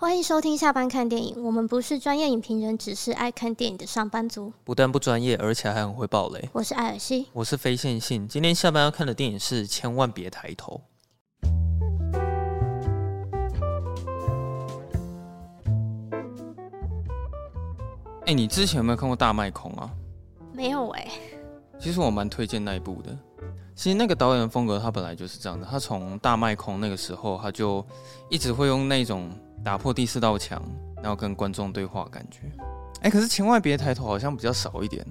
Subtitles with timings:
[0.00, 1.42] 欢迎收听下班看电影。
[1.42, 4.52] 我们不是专业影评人，只是爱看电影的上班族。
[4.62, 6.48] 不但不专业，而且还很会爆雷。
[6.52, 8.28] 我是艾尔西，我是非线性。
[8.28, 10.80] 今天下班要看的电影是《千万别抬头》。
[18.26, 19.90] 哎，你之前有没有看过《大麦空》啊？
[20.52, 21.10] 没有哎、欸。
[21.80, 23.18] 其实我蛮推荐那一部的。
[23.74, 25.66] 其实那个导演的风格，他本来就是这样的。
[25.68, 27.84] 他从《大麦空》那个时候，他就
[28.30, 29.28] 一直会用那种。
[29.64, 30.62] 打破第四道墙，
[30.96, 32.40] 然后跟观众对话，感觉，
[33.02, 35.04] 哎，可是千万别抬头，好像比较少一点。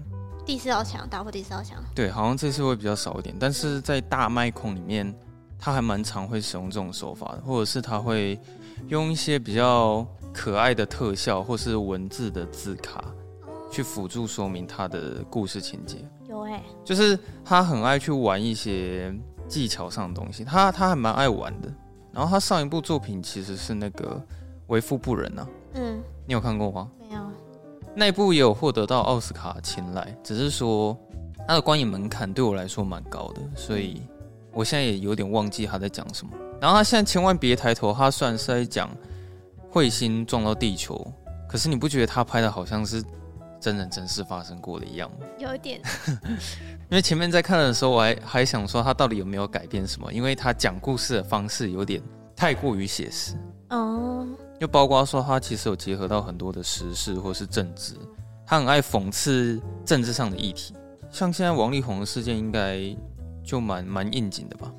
[0.45, 1.77] 第四道墙，打破第四道墙。
[1.93, 5.13] 对，好像这次会比较少一点，但是在大麦空里面，
[5.59, 8.39] 他还蛮常会使用这种手法的，或者是他会
[8.87, 13.03] 用一些比较可爱的特效，或是文字的字卡，
[13.69, 15.97] 去辅助说明他的故事情节。
[16.29, 19.13] 有哎、欸，就是他很爱去玩一些
[19.47, 21.69] 技巧上的东西，他他还蛮爱玩的。
[22.17, 24.21] 然后他上一部作品其实是那个。
[24.67, 26.91] 为富不仁啊，嗯，你有看过吗？
[26.99, 27.21] 没有，
[27.95, 30.93] 那一部也有获得到奥斯卡青睐，只是说
[31.47, 34.01] 他的观影门槛对我来说蛮高的，所以
[34.51, 36.33] 我现在也有点忘记他在讲什么。
[36.59, 38.89] 然后他现在千万别抬头，他虽然是在讲
[39.71, 41.01] 彗星撞到地球，
[41.47, 43.01] 可是你不觉得他拍的好像是
[43.59, 45.25] 真人真事发生过的一样吗？
[45.37, 45.81] 有一点，
[46.89, 52.01] 因为前面在看的时候，我还还想说他到底有没有改变什么，因为他讲故事的方式有点
[52.35, 53.35] 太过于写实。
[53.69, 54.27] 哦。
[54.59, 57.93] 又包括说，他其实有结合到很多的时事或是政治，
[58.45, 60.73] 他很爱讽刺政治上的议题。
[61.11, 62.79] 像现在王力宏的事件，应该
[63.43, 64.73] 就蛮蛮应景的吧？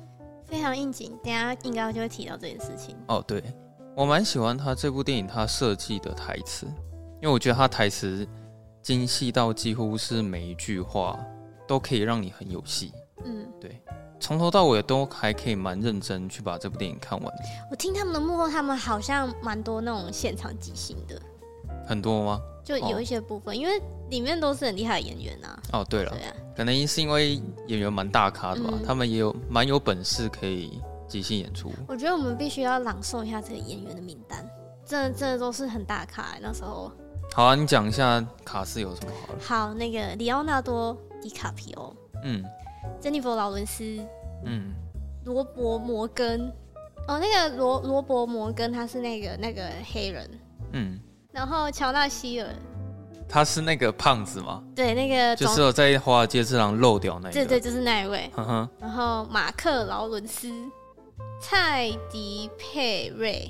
[0.45, 2.93] 非常应景，等下应该就会提到这件事情。
[3.07, 3.41] 哦，对，
[3.95, 6.65] 我蛮喜欢他这部电影他设计的台词，
[7.21, 8.27] 因为我觉得他台词
[8.81, 11.19] 精细到几乎是每一句话
[11.67, 12.91] 都可以让你很有戏。
[13.25, 13.81] 嗯，对。
[14.19, 17.33] 从头到尾都还可以蛮认真去把这部电影看完。
[17.71, 21.21] 我听他们的幕后，他们好像蛮多那种现场即兴的。
[21.87, 22.41] 很多吗？
[22.63, 25.59] 就有一些部分，哦、因为里面都是很厉害的演员啊。
[25.71, 31.71] 哦，对了，对啊，可能是因为演员蛮大咖的吧，嗯、他们也有蛮有本事可以即兴演出。
[31.87, 34.45] 我觉得我们必须要朗诵一下这个演员的名单，
[34.85, 36.39] 真的真的都是很大咖、欸。
[36.41, 36.91] 那时候。
[37.33, 39.67] 好啊，你讲一下卡斯有什么好？
[39.67, 41.95] 好，那个里奥纳多·迪卡皮欧。
[42.23, 42.43] 嗯。
[43.01, 43.83] 珍妮佛·劳伦斯，
[44.45, 44.73] 嗯，
[45.25, 46.51] 罗伯·摩根，
[47.07, 50.29] 哦，那个罗罗伯·摩根他是那个那个黑人，
[50.71, 50.99] 嗯，
[51.31, 52.47] 然后乔纳希尔，
[53.27, 54.63] 他是那个胖子吗？
[54.75, 58.29] 对，那个就是有在华尔街之狼漏掉那个，对对，就是那一位，
[58.79, 60.49] 然后马克·劳伦斯，
[61.41, 63.49] 蔡迪·佩瑞，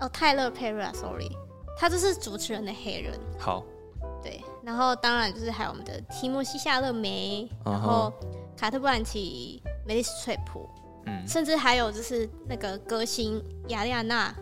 [0.00, 1.30] 哦，泰勒·佩瑞啊，sorry，
[1.76, 3.64] 他就是主持人的黑人，好，
[4.22, 8.12] 对，然后当然就是还有我们的提莫西·夏勒梅，然后。
[8.56, 10.70] 卡特·布兰奇、梅丽斯翠普，
[11.06, 14.32] 嗯，甚至还有就是那个歌星亚丽安娜，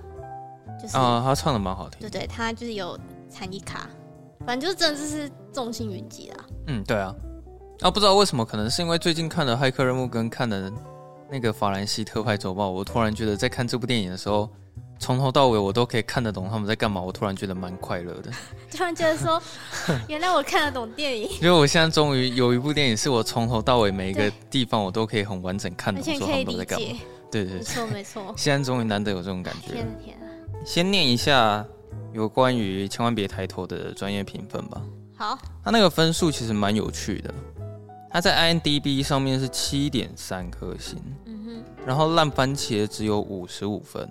[0.80, 2.96] 就是啊，他唱的蛮好听，对对，他就是有
[3.30, 3.88] 参与卡，
[4.46, 6.44] 反正就是真的就是众星云集啦。
[6.66, 7.12] 嗯，对啊，
[7.80, 10.70] 啊，不知道为什么，可能是因为最近看的《骇客任务》跟看的
[11.30, 14.46] 那个《法兰西特派周报》，我突然觉得在看这部电影的时候。
[15.02, 18.30] 从头到尾我都可以看得懂他们在干嘛，我突然觉得蛮快乐的。
[18.70, 19.42] 突然觉得说，
[20.06, 21.28] 原来我看得懂电影。
[21.40, 26.86] 因为我现在终于有一部电影是我从头到尾每一个地方我都可以很完整看懂，说他们都在干嘛。
[27.32, 28.34] 对对对，没错没错。
[28.36, 29.72] 现在终于难得有这种感觉。
[29.72, 30.24] 天啊天啊！
[30.64, 31.66] 先念一下
[32.12, 34.80] 有关于千万别抬头的专业评分吧。
[35.16, 37.34] 好，它那个分数其实蛮有趣的。
[38.08, 44.08] 它在 INDB 上面是七点三颗星，嗯哼，然后烂番茄只有五十五分。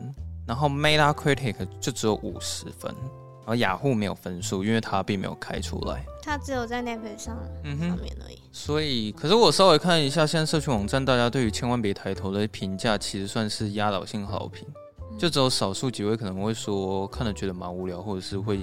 [0.51, 2.93] 然后 Metacritic 就只有五十分，
[3.39, 8.37] 然后雅虎没有分数，因为它并没有开出来，它只有在 Netflix 上上面而已。
[8.51, 14.67] 所以，可是我稍微看一下，现在社群网站大家对于千万别抬头的评价，其实算是压倒性好评，
[15.09, 18.59] 嗯、就只有少数几位可能会说看了觉得蛮无聊，或者是会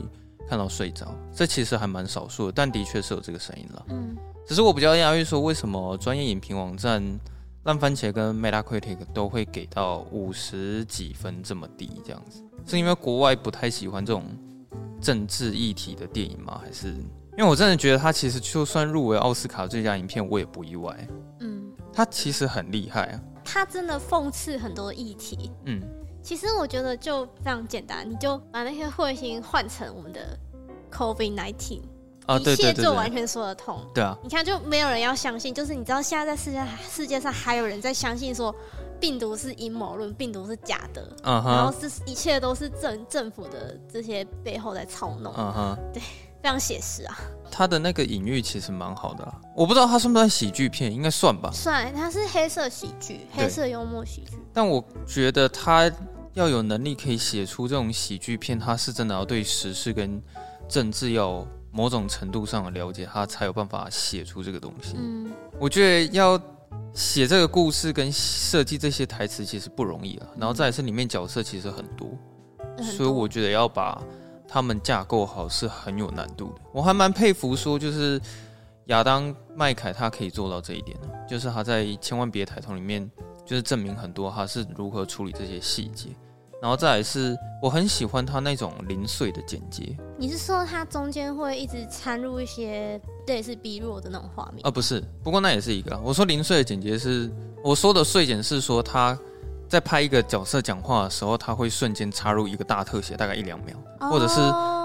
[0.47, 3.87] 看到睡着，这其实还蛮少数的，但的确是有这个声音了。
[3.88, 4.15] 嗯，
[4.47, 7.03] 只是我比较讶异说，为什么专业影评网站？
[7.65, 14.25] 烂番茄跟 Metacritic 都会给到五十几分这么低，这样子是因为国外不太喜欢这种
[15.00, 16.61] 政治议题的电影吗？
[16.65, 16.88] 还是
[17.37, 21.09] 因为我真的觉得他其实就算入围奥斯卡最佳影片，我也不意外。
[21.41, 25.50] 嗯，他其实很厉害啊，他真的讽刺很多议题。
[25.67, 25.81] 嗯，
[26.23, 30.38] 其实我觉得就非常简单，你就把那些彗星换成我们的
[32.37, 32.53] COVID-19。
[32.53, 33.81] 一切就完全说得通。
[33.95, 38.55] 对啊，你看就没有人要相信，就是你知道现在在世界世界上还有人在相信说
[39.01, 46.01] 病毒是阴谋论，病毒是假的，嗯哼，然后是一切都是政政府的这些背后在操弄，嗯哼，对，
[46.43, 47.19] 非常写实啊。
[47.51, 51.51] 他的那个隐喻其实蛮好的啊，我不知道他算不算喜剧片，应该算吧。
[51.53, 54.37] 算，他是黑色喜剧，黑色幽默喜剧。
[54.53, 55.91] 但我觉得他
[56.35, 60.23] 要有能力可以写出这种喜剧片，他是真的要对时事跟
[60.69, 61.47] 政治要
[61.79, 64.97] 某种程度上的了解，他才有办法写出这个东西。
[64.99, 65.31] 嗯，
[65.61, 66.37] 我觉得要
[66.93, 70.27] 写这个故事跟设计这些台词其实不容易啊。
[70.37, 72.09] 然后再是里面角色其实很多，
[72.83, 74.03] 所以我觉得要把
[74.49, 76.61] 他们架构好是很有难度的。
[76.73, 78.21] 我还蛮佩服说就是。
[78.89, 80.97] 亚当麦凯他可以做到这一点，
[81.29, 83.07] 就是他在《千万别抬头》里面，
[83.45, 86.09] 就是证明很多他是如何处理这些细节，
[86.60, 89.96] 然后再来是我很喜欢他那种零碎的剪接。
[90.16, 94.66] 你是说他中间会一直掺入一些类似 B 弱的那种画面？
[94.66, 95.99] 啊，不是，不过那也是一个。
[96.02, 97.31] 我说零碎的剪接是，
[97.62, 99.19] 我说的碎剪是说他。
[99.69, 104.37] 在拍一个角色讲话的时候，他会瞬间插入一个大特写，大概一两秒，哦、或者是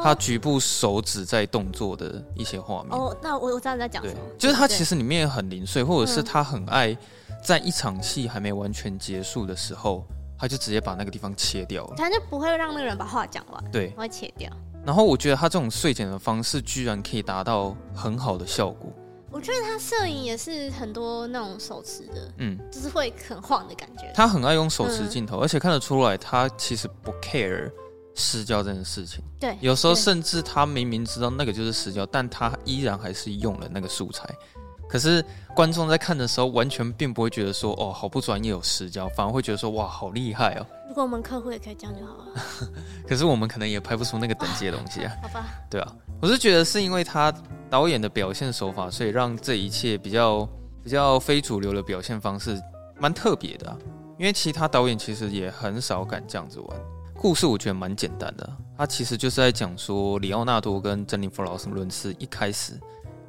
[0.03, 2.91] 他局部手指在动作的一些画面。
[2.91, 4.19] 哦，那我我知道你在讲什么。
[4.37, 6.97] 就是他其实里面很零碎，或者是他很爱
[7.41, 10.05] 在一场戏还没完全结束的时候，
[10.43, 11.93] 他就直接把那个地方切掉了。
[11.95, 14.51] 他就不会让那个人把话讲完，对，会切掉。
[14.85, 18.91] 然后我觉得他这种碎剪的方式，居然可以达到很好的效果。
[19.31, 24.11] 我觉得他摄影也是很多那种手持的，嗯，就是会很晃的感觉。
[24.13, 27.71] 他很爱用手持镜头，嗯、而且看得出来他其实不 care
[28.13, 29.23] 失焦这件事情。
[29.39, 34.29] 对，有时候甚至他明明知道那个就是失焦，但他依然还是用了那个素材。
[34.93, 35.25] 可是
[35.55, 40.67] 观众在看的时候，完全并不会觉得说哦，好不专业有失焦，反而会觉得说哇，好厉害哦。
[40.87, 42.69] 如果我们客户也可以这样就好了。
[43.09, 45.11] 可是我们可能也拍不出那个等级的东西啊。
[45.23, 45.45] 好吧。
[45.67, 47.33] 对啊，我是觉得是因为他。
[47.69, 50.47] 导演的表现手法，所以让这一切比较
[50.83, 52.61] 比较非主流的表现方式
[52.99, 53.75] 蛮特别的啊。
[54.19, 56.79] 因为其他导演其实也很少敢这样子玩。
[57.15, 58.47] 故事我觉得蛮简单的，
[58.77, 62.79] 他其实就是在讲说，里奥纳多跟珍妮弗劳斯伦斯一开始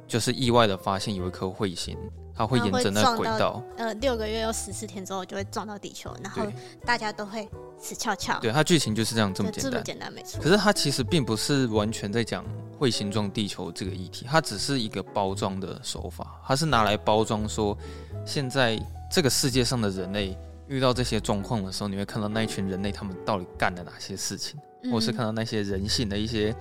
[0.07, 1.97] 就是意外的发现有一颗彗星。
[2.37, 6.45] 它会沿着那轨道，呃，六个月又十四天之后就会撞到地球，然后
[6.85, 7.47] 大家都会
[7.79, 8.37] 死翘翘。
[8.41, 10.43] 对，它剧情就是这样这么简单，这么简单没错。
[10.43, 12.43] 可是它其实并不是完全在讲
[12.77, 17.77] 彗星撞地球这个议题，它只是一个包装的手法，它是拿来包装说，
[18.25, 18.77] 现在
[19.09, 20.37] 这个世界上的人类
[20.67, 26.53] 遇到这些状况的时候，你会看到那一群人类他们到底干了哪些事情，嗯、或是看到那些人性的一些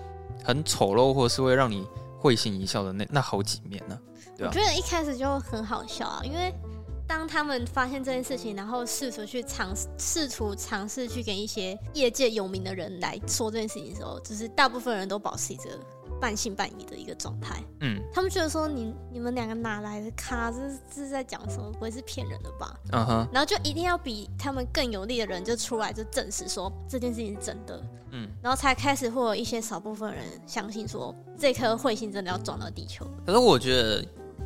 [0.45, 1.85] 很丑陋，或是会让你
[2.25, 4.01] 会心一笑的那那好几面呢、啊。
[4.39, 6.51] 我觉得一开始就很好笑啊，因为
[7.07, 15.79] 当他们发现这件事情，然后试图去尝试图尝试去跟一些业界有名的人来说这件事情的时候，就是大部分人都保持着
[16.21, 17.63] 半信半疑的一个状态。
[17.81, 20.51] 嗯，他们觉得说你你们两个哪来的咖？
[20.51, 21.71] 这是这是在讲什么？
[21.73, 22.75] 不会是骗人的吧？
[22.93, 23.29] 嗯哼。
[23.33, 27.83] 然后就一定要比他们更有力的人就出来就证实说这件事情是真的。
[28.13, 33.07] 嗯，然后才开始会有一些少部分人相信说这颗彗星真的要撞到地球。
[33.27, 34.05] 可是我觉得。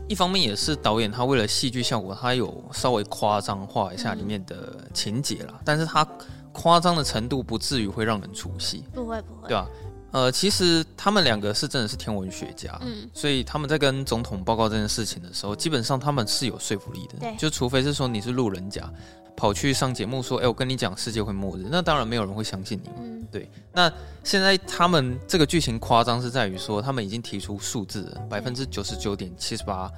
[0.08, 6.06] 一方面也是导演他为了戏剧效果，他有稍微夸张化一下里面的情节啦，嗯、但是他
[6.52, 9.68] 夸张的程度不至于会让人出戏，不会不会，对吧？
[10.10, 18.90] 呃，其实他们两个是真的是天文学家，嗯，所以他们在跟总统报告这件事情的时候，基本上他们是有说服力的，对，就除非是说你是路人甲。
[19.36, 22.90] 跑去上节目说：“哎、欸，我跟你讲，世界会末日。”那当然没有人会相信你。
[22.98, 23.48] 嗯，对。
[23.72, 23.88] 那
[24.24, 29.88] 现在他们这个剧情夸张是在于说，他们已经提出数字了，百分之九十九点七十八，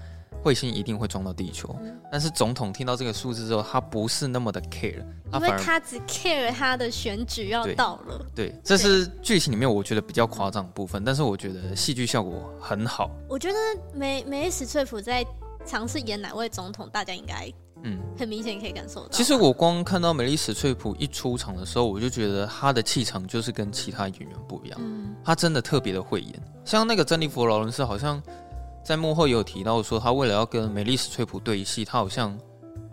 [0.42, 1.74] 彗星一定会撞到地球。
[1.82, 8.24] 嗯、但是总统听到这个数字之后，他不是那么的 care，因为他只 care 他的选举要到了。
[8.34, 13.10] 对，对，这是剧情里面我觉得比较夸张的部分，但是我觉得戏剧效果很好。
[13.28, 13.58] 我觉得
[13.94, 15.24] 梅梅莉史翠普在
[15.64, 17.52] 尝试演哪位总统，大家应该。
[17.82, 19.08] 嗯，很明显可以感受到。
[19.08, 24.78] 其实我光看到美丽史翠普一出场的时候，我就觉得她的气场就是跟其他演员不一样。
[24.82, 26.42] 嗯，她真的特别的会演。
[26.62, 28.22] 像那个珍妮佛劳伦斯，好像
[28.90, 32.36] 在幕后也有提到说，他为了要跟梅丽史翠普对戏，他好像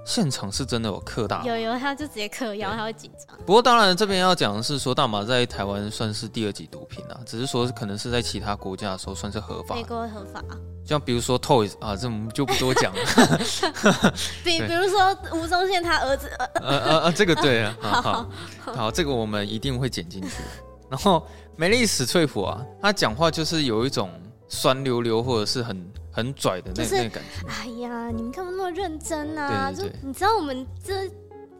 [0.05, 1.45] 现场是真的有嗑大麻。
[1.47, 3.35] 有有，他就直接嗑药，他会紧张。
[3.47, 9.73] 不过当然，这边要讲的是说，大麻在台湾算是第二级毒品啊，只是说可能是在其他国家的时候算是合法。
[9.73, 10.43] 美国合法。
[10.85, 13.01] 像比如说 Toys 啊，这我们就不多讲了。
[14.45, 16.29] 比比如说吴宗宪他儿子。
[16.37, 18.29] 呃呃呃，这个对啊， 好好
[18.71, 20.43] 好，这个我们一定会剪进去。
[20.91, 21.25] 然后
[21.55, 24.11] 梅丽史翠普啊，他讲话就是有一种
[24.47, 27.47] 酸溜溜或者是很很拽的那那个感觉。
[27.47, 29.71] 哎呀，你们干嘛那么认真啊？
[29.71, 31.09] 就你知道我们这。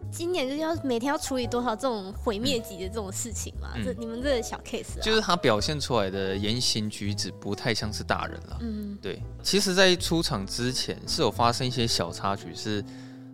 [0.10, 3.74] 今年就是要每天要处理多少这种毁灭级的这种事情吗？
[3.76, 8.58] 嗯、这你们这个小 case，、啊、就是他表现出来的言行举止不太像是大人了。
[8.62, 9.22] 嗯，对。
[9.44, 12.82] 其实，在出场之前是有发生一些小插曲，是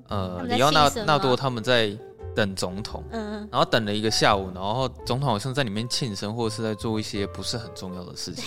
[0.08, 1.96] 呃，里奥纳纳多他们在
[2.36, 8.46] 等总统，嗯，然后等了一个下午，然后总统好像在里面庆生，或者是在做一些不是很重要的事情，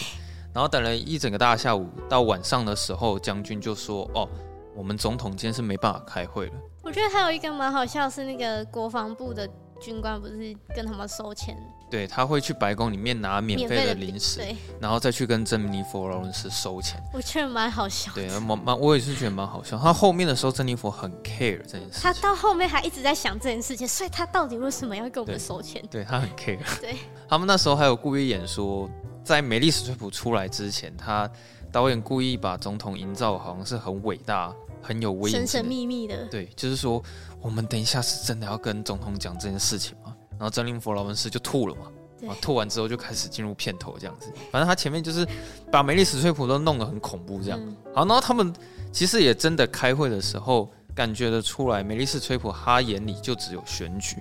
[0.56, 4.26] 然后等了一整个大下午，到晚上的时候，将军就说：“哦，
[4.74, 9.46] 我们总统今天是没办法开会了。”我觉得还有一个蛮好笑，是那个国防部的
[9.78, 11.54] 军官不是跟他们收钱？
[11.90, 16.98] 对，他会去白宫里面拿免费的零食，对，然后再去跟珍妮佛劳伦斯收钱。
[17.12, 18.10] 我觉得蛮好笑。
[18.14, 19.76] 对，蛮蛮，我也是觉得蛮好笑。
[19.76, 22.00] 他后面的时候，珍妮佛很 care 这件事。
[22.00, 25.82] 他到后面还一直在想这件事情，所以他到底为什么要跟我们收钱？
[25.90, 26.80] 对，对他很 care。
[26.80, 26.96] 对，
[27.28, 28.88] 他们那时候还有故意演说，
[29.26, 31.28] 在梅丽史翠普出来之前，他
[31.72, 36.24] 导演故意把总统营造好像是很伟大、很有威严、神神秘秘的。
[36.26, 37.02] 对，就是说
[37.40, 40.14] 我们等一下是真的要跟总统讲这件事情吗？
[40.38, 41.90] 然后珍妮佛劳伦斯就吐了嘛。
[42.28, 45.26] 啊，吐完之后就开始进入片头这样子，反正他前面就是
[45.72, 47.60] 把梅丽史翠普都弄得很恐怖这样。
[47.92, 48.54] 好，然后他们
[48.92, 54.18] 其实也真的开会的时候，感觉得出来，梅丽史翠普他眼里就只有选举。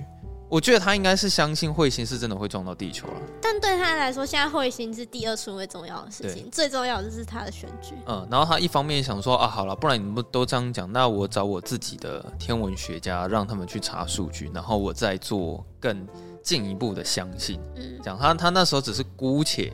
[0.49, 3.13] 我觉得他应该是相信彗星是真的会撞到地球了。
[3.41, 7.93] 但对他来说，现在彗星是第二顺位重要的事情，最重要的就是他的选举。
[8.05, 16.07] 嗯，然后他一方面想说啊，好了，不然你们都这样讲，那我找我自己的天文学家，让他们去查数据，然后我再做更。
[16.45, 19.73] 进一步的相信，嗯，讲他他那时候只是姑且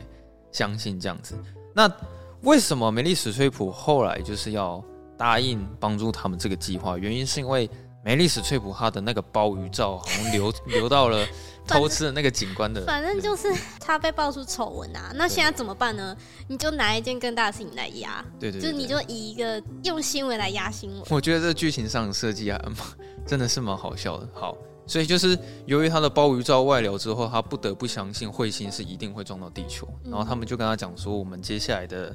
[0.50, 1.36] 相信这样子。
[1.74, 1.86] 那
[2.44, 4.82] 为什么梅丽史翠普后来就是要
[5.18, 6.96] 答应帮助他们这个计划？
[6.96, 7.68] 原因是因为
[8.04, 11.26] 梅丽史翠普哈的那个鲍鱼照好像流流 到了
[11.66, 15.12] 偷吃的那个警官的，反正就是他被爆出丑闻啊。
[15.14, 16.16] 那现在怎么办呢？
[16.48, 21.02] 你就拿一件更大的事情来压，对对，就是你就以一个用新闻来压新闻。
[21.10, 22.60] 我觉得这剧情上的设计啊，
[23.24, 24.28] 真的是蛮好笑的。
[24.34, 24.56] 好。
[24.84, 29.88] 所以就是由于他的鲍鱼照外流之后，他不得不相信彗星是一定会撞到地球。
[30.04, 32.14] 然后他们就跟他讲说，我们接下来的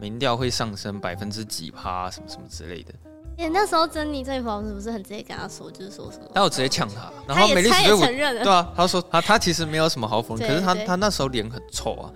[0.00, 2.94] 民调会上升百分之几趴，什么什么之类的。
[3.38, 6.24] 欸，那时候珍妮这一方是不是很直接跟他说，就是说什么？
[6.34, 12.10] 他有直接呛他，然后美丽史翠普承认了，对啊，他说他他其实没有什么好否认，可是他他那时候脸很臭啊。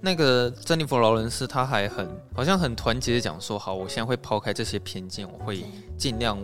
[0.00, 5.64] 那个珍妮佛劳伦斯他还很好像很团结的讲说，好，我现在会抛开这些偏见，我会
[5.98, 6.38] 尽量。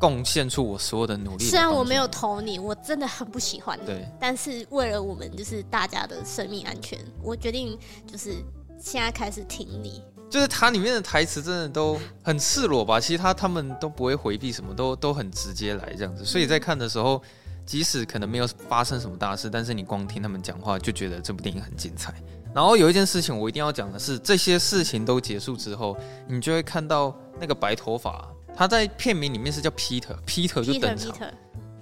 [0.00, 1.44] 贡献出我所有的努力。
[1.44, 3.84] 虽然我没有投你，我真的很不喜欢你。
[3.84, 4.08] 对。
[4.18, 8.36] 但是为了我们就是大家的生命安全，我决定就是
[8.78, 10.02] 现在开始挺你。
[10.30, 13.00] 就是它里面的台词真的都很赤裸吧？
[13.00, 16.24] 其实他他们都不会回避，什么都都很直接来这样子。
[16.24, 17.20] 所以在看的时候，
[17.66, 22.14] 即使可能没有发生什么大事，但是你光听他们讲话，就觉得这部电影很精彩。
[22.54, 25.96] 然后有一件事情我一定要讲的是，这些事情都结束之后，
[26.28, 28.26] 你就会看到那个白头发。
[28.56, 31.16] 他在片名里面是叫 Peter，Peter 就登场。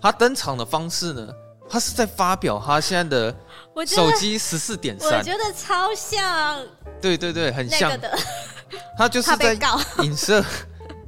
[0.00, 1.28] 他登场的方式呢，
[1.68, 3.36] 他是在发表他现在的
[3.86, 6.58] 手机十四点三，我觉得超像。
[7.00, 8.18] 对对对，很像的。
[8.96, 9.56] 他就是在
[10.02, 10.44] 影射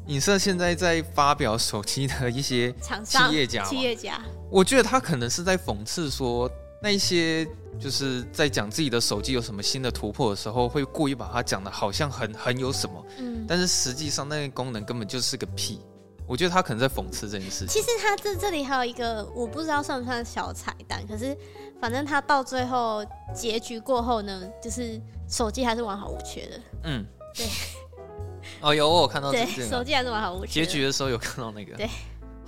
[0.06, 2.72] 影射现在在发表手机的一些
[3.04, 4.20] 企业家，企业家。
[4.50, 6.50] 我觉得他可能是在讽刺说。
[6.82, 7.46] 那一些
[7.78, 15.78] 就是在讲自己的手机有什么新的突破的时候，会故意把它讲的好像很很有什么，嗯，但是实际上那个功能根本就是个屁。
[16.30, 17.68] 我觉得他可能在讽刺这件事情。
[17.68, 21.36] 其实他这这里还有一个，我不知道算不算小彩蛋，可是
[21.80, 26.60] 反正他到最后结局过后呢，就是手机还是完好无缺的。
[26.84, 27.46] 嗯，对。
[28.60, 30.64] 哦，有我有看到，对，手机还是完好无缺。
[30.64, 31.90] 结局的时候有看到那个，对。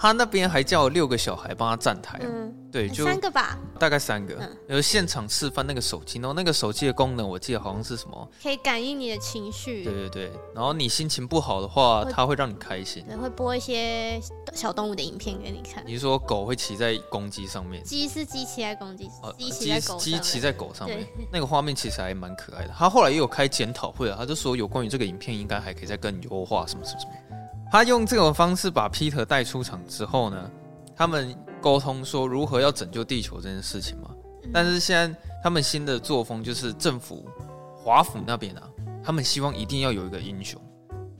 [0.02, 4.34] 他那边还叫了六个小孩帮他站台，嗯，对，就三个吧，大概三个，
[4.66, 14.20] 有、嗯、现场示范那个手机，然后那个手机的功能我记得好像是什么，可以感应你的情绪，对对对，然后你心情不好的话，它会让你开心，对，会播一些
[14.52, 15.84] 小动物的影片给你看。
[15.86, 17.80] 你是说狗会骑在公鸡上面？
[17.84, 22.74] 鸡是鸡骑在公鸡，鸡骑在狗，鸡骑在狗上面，那个画面其实还蛮可爱的。
[22.76, 27.31] 他后来也有开检讨会啊，他就说有关于这个影片应该还可以再更优化什么什么什么。
[27.72, 30.50] 他用这种方式把 Peter 带出场之后呢？
[30.94, 34.10] 他们沟通说如何要拯救地球这件事情嘛，
[34.52, 37.26] 但是现在他们新的作风就是政府
[37.74, 38.62] 华府那边啊，
[39.02, 40.60] 他们希望一定要有一个英雄。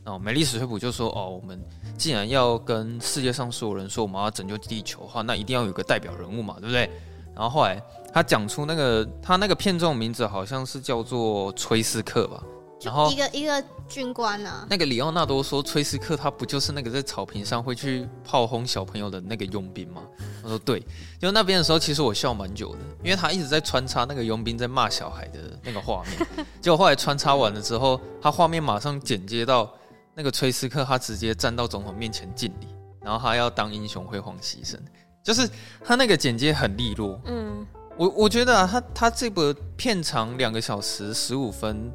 [0.05, 1.59] 哦，美丽史翠普就说：“哦，我们
[1.97, 6.91] 既然要跟世界上所有人说我们要拯救地球的话，那一定要有个代表人物嘛，对不对？”
[7.35, 7.83] 然后后来
[8.13, 12.43] 他讲出那个他那个片中名字好像是叫做崔斯克吧。
[12.83, 20.03] 然后一个一个军官啊，那个里奥纳多说，崔斯克他不就是那个在草坪上会去炮轰小朋友的那个佣兵吗？
[20.43, 20.83] 我说对，
[21.21, 29.73] 就那边的时候，其实我笑蛮久的，因为他一直在穿插那个佣兵在骂小孩的那个画面， 结果后来穿插完了之后，他画面马上剪接到
[30.15, 32.67] 那个崔斯克，他直接站到总统面前敬礼，
[33.01, 34.77] 然后他要当英雄辉煌牺牲，
[35.23, 35.49] 就是
[35.85, 37.21] 他那个剪接很利落。
[37.27, 37.65] 嗯，
[37.97, 41.93] 我我觉得啊，他他这部片长两个小时十五分。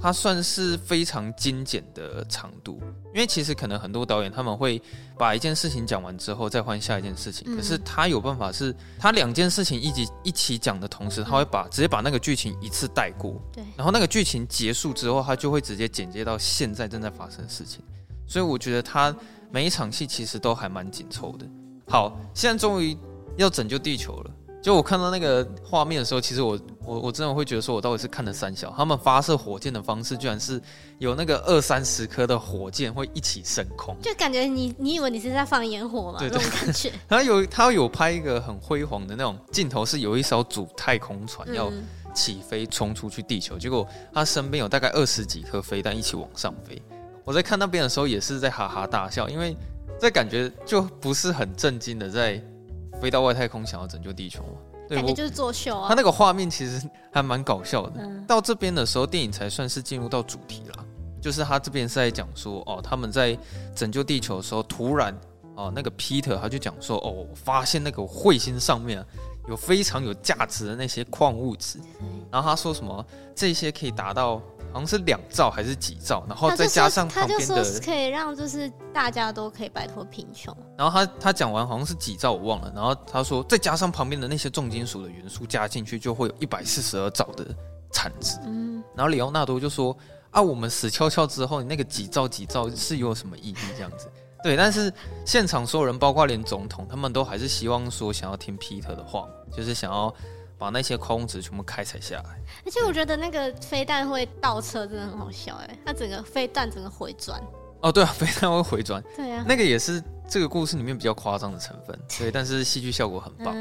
[0.00, 2.80] 它算是非常精简的长度，
[3.14, 4.80] 因为其实可能很多导演他们会
[5.18, 17.82] 把一件事情讲完之后再换下一件事情，可是他有办法是，他两件事情一起一起讲的同时，他会把直接把那个剧情一次带过，对，然后那个剧情结束之后，他就会直接剪接到现在正在发生的事情，
[18.26, 19.14] 所以我觉得他
[19.50, 21.46] 每一场戏其实都还蛮紧凑的。
[21.86, 22.96] 好，现在终于
[23.36, 24.30] 要拯救地球了。
[24.62, 26.58] 就我看到那个画面的时候，其实我
[26.90, 30.60] 我我真的会觉得说，我到底是看了三小，他们发射火箭的方式，居然是
[30.98, 36.18] 有那个二三十颗的火箭会一起升空，就感觉你你以为你是在放烟火吗？
[36.18, 36.92] 对，对，对，这种感觉。
[37.08, 41.72] 他有他有拍一个很辉煌的那种镜头，是有一艘主太空船要
[42.12, 46.82] 起飞冲出去地球，结果他身边有大概二十几颗飞弹一起往上飞。
[47.24, 49.56] 我在看那边的时候也是在哈哈大笑，因为
[50.00, 52.42] 这感觉就不是很震惊的在。
[53.00, 54.58] 飞到外太空想要拯救地球嘛？
[54.90, 55.86] 对，感觉就是作秀啊！
[55.86, 56.82] 他那个画面其实
[57.12, 57.92] 还蛮搞笑的。
[57.98, 60.84] 嗯、到这边的时候，电影才算是进入到主题了。
[61.22, 63.38] 就是他这边是在讲说，哦，他们在
[63.72, 65.16] 拯救地球的时候，突然，
[65.54, 69.06] 哦，那个 Peter 他就讲说，哦，发现那个彗星上面
[69.48, 71.78] 有非常有价值的那些矿物质。
[72.28, 74.42] 然后他说什么，这些可以达到。
[74.72, 80.56] 好像是两兆还是几兆，然后再加上旁边的，他就说可以让就是大家都可以摆脱贫穷。
[80.76, 87.46] 然后他他讲完好像是几兆我忘了，然后他说再加上旁边的那些重金属的元素加进去，就会有一百四十二兆的
[87.92, 88.38] 产值。
[88.44, 89.96] 嗯，然后里奥纳多就说
[90.30, 93.56] 啊，我们死翘翘之后，你那个几兆几兆是有什么意义？
[93.76, 94.08] 这样子，
[94.44, 94.56] 对。
[94.56, 94.92] 但是
[95.24, 100.14] 现场所有人，包括连总统，他们都还是希望说想要听皮特的话，就是想要。
[100.60, 105.78] 把那些空子全部开采下来，而且我觉得那个飞弹会倒车，真的很好笑哎！
[105.86, 107.42] 它整个飞弹整个回转。
[107.80, 109.02] 哦，对啊， 飞弹会回转。
[109.16, 111.98] 对啊，那个也是这个故事里面比较夸张的成分。
[112.18, 113.56] 对， 但是戏剧效果很棒。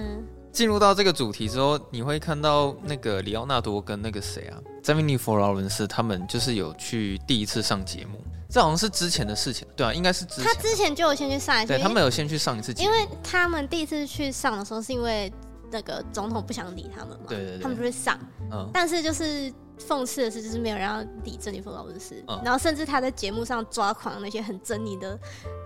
[0.51, 9.65] 进、嗯、入到这个主题之后，你会看到那个里奥纳多跟那个谁啊，詹米尼弗劳伦斯他们就是有去第一次上节目，这好像是之前的事情。
[9.73, 10.43] 对啊，应该是之前。
[10.43, 15.31] 他之前就有先去上一次，对他们有先去上一次节目，因为他们第一次去上的时候是因为。
[15.71, 17.25] 那个总统不想理他们嘛？
[17.27, 18.17] 对对对，他们就会上。
[18.51, 22.23] 嗯，但是就是讽刺的是，就是没有人要理珍妮弗劳伦斯。
[22.27, 25.17] 嗯，然后甚至他在节目上抓狂那些很狰獰的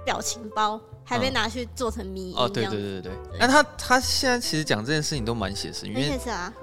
[0.06, 2.38] 表情包，还被拿去做成迷因。
[2.38, 3.12] 哦，对对对对。
[3.40, 6.20] 那他他现在其实讲这件事情都蛮写实，因为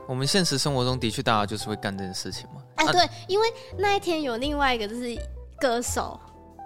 [0.07, 2.63] 我们现实生活中的确大家就是会干这件事情嘛。
[2.77, 5.19] 哎，对，因为那一天有另外一个就是
[5.59, 6.19] 歌手。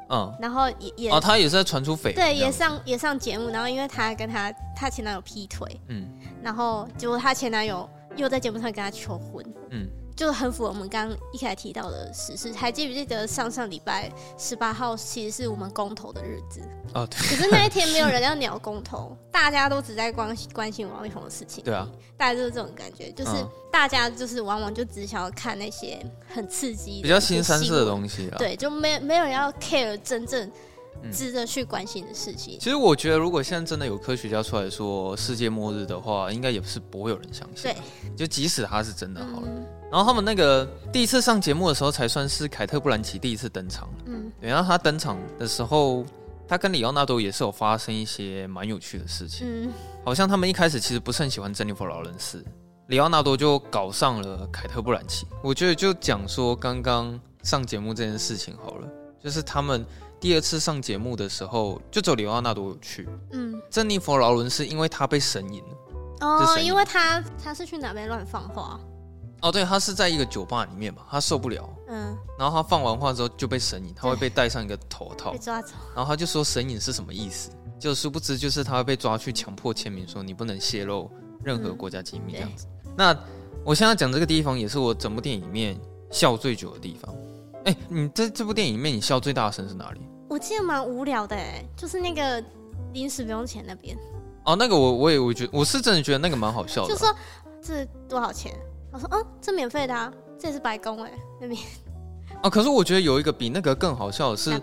[0.09, 6.09] 嗯，然后也也哦，他也是在传出绯闻，对，也上也上节目，然后因为她跟她她前男友劈腿，嗯，
[6.43, 9.88] 然后结果她前男友又在节目上跟她求婚，嗯。
[10.16, 16.61] 就很符合我们刚刚一开始提到的时事，还记不记得上上礼拜十八号其实是我们公投的日子？
[16.94, 17.18] 哦，对。
[17.18, 21.64] 可是那一天没有人要鸟公投，大家都只在关心关心王力宏的事情。
[21.64, 23.33] 对啊，大家就是这种感觉，就是
[23.72, 25.98] 大家就是往往就只想要看那些
[26.33, 28.38] 很刺激、比较新三色的东西啊。
[28.38, 30.48] 对，就没没有人要 care 真正
[31.12, 32.57] 值得去关心的事情。
[32.61, 37.64] 其实我觉得，如果现在真的有科学家出来说世界末日的话，应该也是不会有人相信。
[37.64, 37.77] 对，
[38.16, 39.48] 就即使他是真的好了。
[39.94, 43.88] 然后他们那个第一次上节目的时候，才算是凯特·布兰奇第一次登场。
[44.07, 46.04] 嗯，对，然后他登场的时候，
[46.48, 49.46] 他跟里奥纳多也是有发生一些蛮有趣的事情。
[49.48, 49.72] 嗯，
[50.04, 52.44] 好像他们一开始其实不是很喜欢珍妮弗·劳伦斯，
[52.88, 55.28] 里奥纳多就搞上了凯特·布兰奇。
[55.44, 58.88] 我觉得就讲说刚刚上节目这件事情好了，
[59.22, 59.87] 就是他们
[60.18, 63.09] 第二次上节目的时候，就只有里奥纳多有去。
[63.30, 65.68] 嗯，珍妮佛·劳伦斯因为他被神隐了。
[66.22, 68.80] 哦，因为他他是去哪边乱放话。
[69.44, 81.11] 哦，对，他是在一个酒吧里面嘛，他受不了，嗯，然后他放完话之后就被神隐，他会被戴上一个头套，被抓走，然后他就说神隐是什么意思，就殊不知就是他会被抓去强迫签名，说你不能泄露
[81.42, 82.66] 任何国家机密这样子。
[82.85, 83.18] 嗯、那
[83.66, 85.78] 我现在讲这个地方也是我整部电影里面
[86.11, 87.14] 笑最久的地方。
[87.66, 90.00] 哎，你在这部电影里面你笑最大声是哪里？
[90.30, 92.42] 我记得蛮无聊的，哎，就是那个
[92.94, 93.94] 临时不用钱那边。
[94.46, 97.14] 哦，那个我我也我觉得我是真的觉得那个蛮好笑的，啊，就说
[97.62, 98.54] 这多少钱？
[98.94, 101.61] 我说，嗯，这免费的啊，这也是白宫哎，那边。
[102.44, 104.61] 哦，可是我觉得有一个比那个更好笑的是？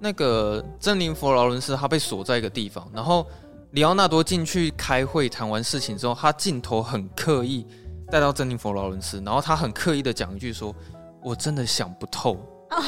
[0.00, 3.26] 那个珍妮佛劳伦斯他被锁在一个地方，然后
[3.72, 7.66] 里奥纳多进去开会谈完事情之后，他镜头很刻意
[8.10, 10.74] 带到珍妮佛劳伦斯，然后他很刻意的讲一句说
[11.22, 12.38] ：“我真的想不透，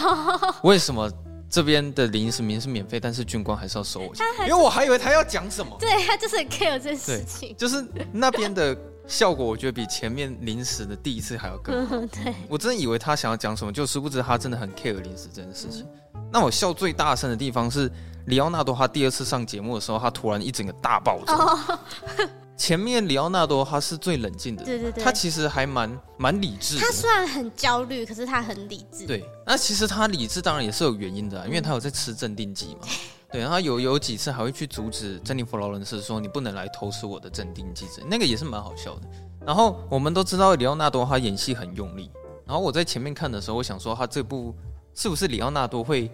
[0.64, 1.11] 为什么
[1.50, 4.24] 这边的临时名是免费，但是军官还是要收我钱？
[4.40, 8.74] 因为我还以为他要讲什么。”对，他就是很 care 这件事情，就是那边的。
[9.07, 11.97] 效果我觉得比前面临时的第一次还要更好。
[12.12, 15.87] 对，我真的以为他想要讲什么，就殊不知他真的很 care 临时这件事情。
[16.33, 17.90] 那我笑最大声的地方是
[18.27, 21.79] 里奥纳多，他第二次上节目的时候，他突然一整个大爆炸。
[22.57, 26.81] 前面里奥纳多他是最冷静的，对对对，他其实还蛮蛮理智的。
[26.81, 29.07] 他虽然很焦虑，可是他很理智。
[29.07, 32.88] 对，那其实他理智当然也是有原因的，因为他有在吃镇定剂嘛。
[33.37, 39.03] 对，然后有有几次还会去阻止珍妮弗劳伦斯说：“你不能来偷吃我的镇定剂。”那个也是蛮好笑的。
[39.44, 42.11] 然后我们都知道里奥纳多他演戏很用力。
[42.46, 44.55] 然后我在前面看的时候，我想说他这部
[44.94, 46.11] 是不是里奥纳多会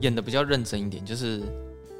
[0.00, 1.04] 演的比较认真一点？
[1.04, 1.42] 就是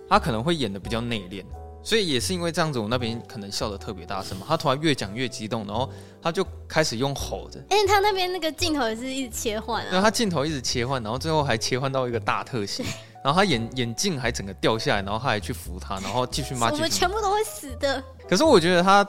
[0.08, 1.44] 他可能会演的比较内敛，
[1.82, 4.46] 所以也是因为这样子，我那边可能笑得特别大声嘛。
[4.48, 5.90] 他突然越讲越激动，然后
[6.22, 7.62] 他就开始用吼的。
[7.68, 9.90] 哎，他那边那个镜头也是一直切换啊。
[9.90, 12.82] 对，他镜头一直切换，然后最后还切换到一个大特写，
[13.24, 16.70] 然后他眼眼镜还整个掉下来，然后他还去扶他，然后继续骂。
[16.70, 18.04] 我们全部都会死的。
[18.28, 19.02] 可是我觉得他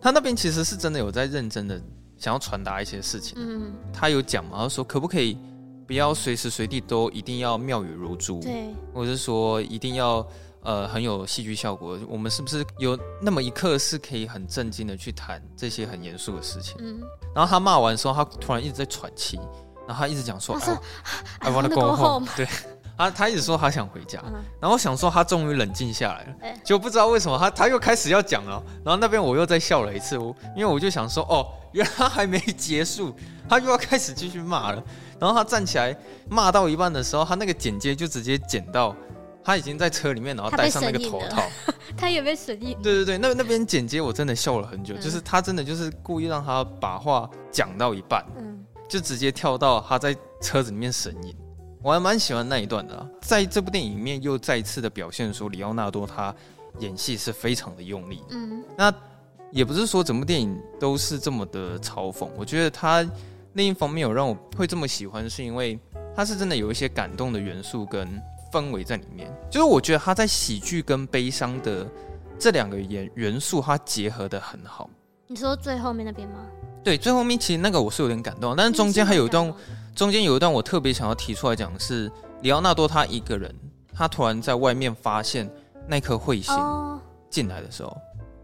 [0.00, 1.80] 他那边其实是真的有在认真的
[2.18, 3.34] 想要传达一些事情。
[3.38, 5.38] 嗯，他有讲嘛，他说可不可以
[5.86, 8.40] 不要随时随地都一定要妙语如珠？
[8.40, 10.26] 对，或者是说一定要。
[10.64, 11.98] 呃，很有戏剧效果。
[12.06, 16.76] 我们是不是有那么一刻是可以很震惊的去谈这些很严肃的事情？
[16.78, 17.00] 嗯。
[17.34, 19.40] 然后他骂完的时候，他突然一直在喘气，
[19.88, 20.72] 然后他一直讲说：“说
[21.40, 22.46] I want to go home。”对，
[22.96, 24.22] 他他一直说他想回家。
[24.26, 28.62] 嗯、然后想说他终于冷静下来了，欸、就不知道为什么他他又开始要讲了。
[28.84, 33.14] 然后那边我又再笑了一次，我因为我就想说，哦，原来他还没结束，
[33.48, 34.82] 他又要开始继续骂了。
[35.18, 35.96] 然后他站起来
[36.28, 38.94] 骂到一半的时候，他那个剪接就直接剪到。
[39.44, 42.80] 他已经在车里面，然后戴上那个头套，他， 他也被神隐。
[42.80, 51.34] 对对对，那那边剪接我真的笑了很久，嗯、就是他真的就是故意让他把话讲到一半，嗯，就直接跳到他在车子里面审议。
[51.82, 56.34] 我还蛮喜欢那一段的，在这部电影里面又再一次的表现说，里奥纳多他
[56.78, 58.22] 演戏是非常的用力。
[58.30, 58.92] 嗯，那
[59.50, 63.04] 也不是说整部电影都是这么的嘲讽，我觉得他
[63.54, 65.78] 另一方面有让我会这么喜欢，是因为
[66.14, 68.08] 他是真的有一些感动的元素跟。
[68.52, 71.90] 氛围在里面，就是我觉得他在喜剧跟悲伤的
[72.38, 74.90] 这两个元元素，他结合的很好。
[75.26, 76.34] 你说最后面那边吗？
[76.84, 79.50] 对，最后面其实那个我是有点感动，但是中间还有一段，
[79.94, 82.10] 中间有一段我特别想要提出来讲的是，
[82.42, 83.54] 里奥纳多他一个人，
[83.92, 85.50] 他突然在外面发现
[85.86, 86.54] 那颗彗星
[87.30, 87.96] 进来的时候，哦、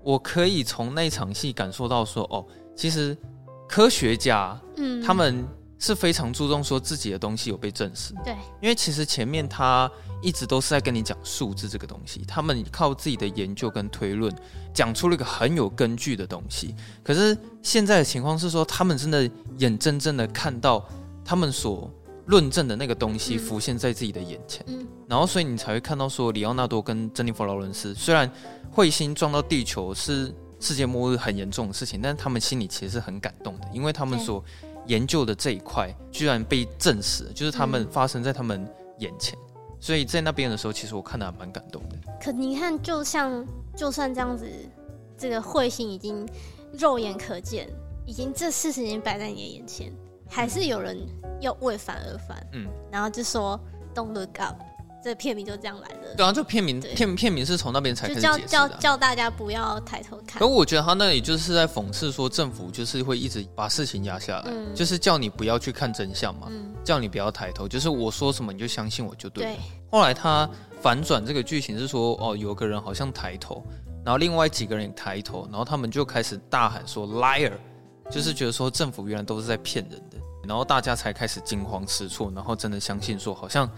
[0.02, 2.44] 我可以从那场戏感受到说，哦，
[2.76, 3.16] 其实
[3.68, 5.46] 科学家，嗯，他们。
[5.80, 9.88] 是非常注重说自己的东西有被证实，对，因为其实前面他
[10.20, 14.34] 一直都是在跟你讲数字这个东西，他们靠自己的研究跟推论
[14.74, 16.74] 讲出了一个很有根据的东西。
[17.04, 20.84] 可是现在的情况是说，他们真的眼睁睁的看到
[21.28, 21.90] 他们所
[22.24, 28.30] 论证的那个东西浮现在自己的眼前，嗯，然后所以你才会看到说，里奥纳多跟珍妮佛劳伦斯虽然
[28.74, 34.42] 彗星撞到地球是世界末日很严重的事情，但是他们心里其实是很感动的，因为他们所。
[34.86, 38.66] 研究的这一块居然被证实，就是他们发生在他们
[39.00, 41.96] 眼前，嗯、所以在那边的时候，其实我看的还蛮感动的。
[42.18, 44.50] 可你看，就像就算这样子，
[45.18, 46.26] 这个彗星已经
[46.72, 47.68] 肉眼可见，
[48.06, 49.92] 已经这事实已经摆在你的眼前，
[50.28, 50.98] 还是有人
[51.40, 53.58] 要为反而反，嗯，然后就说
[53.94, 54.56] Don't look up。
[55.00, 56.12] 这片名就这样来的。
[56.16, 58.20] 对啊，就片名片片名是从那边才开始。
[58.20, 60.40] 叫叫叫大家不要抬头看。
[60.40, 69.50] 可我觉得他那里就是在讽刺说，政府就是会一直把事情压下来，嗯、就是叫你不要去看真相嘛，嗯、叫你不要抬头，就是我说什么你就相信我就对了。
[69.52, 69.58] 对。
[69.88, 73.64] 后来他反转这个剧情是说，哦，有个人好像抬头，
[74.04, 77.52] 然后另外几个人也抬头，然后他们就开始大喊说 “liar”，
[78.10, 80.07] 就是觉得说政府原来都是在骗人的，
[80.48, 83.70] 然后大家才开始惊慌失措，然后真的相信说好像。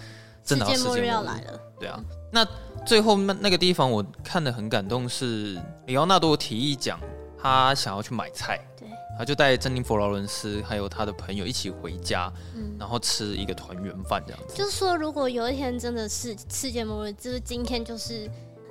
[0.43, 2.03] 真的世界末日要来了，对啊。
[2.33, 2.47] 那
[2.87, 6.99] 最后那那个地方我看的很感动，是里奥纳多提议讲
[7.39, 14.57] 他想要去买菜，对，他就带珍妮佛劳伦斯还有他的朋友一起回家，嗯，然后吃一个团圆饭这样子。
[14.57, 18.29] 就是说，如果有一天真的是世界末日，就是今天就是